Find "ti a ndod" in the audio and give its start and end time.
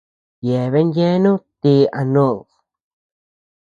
1.61-2.47